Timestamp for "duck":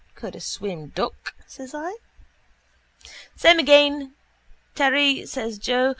0.87-1.35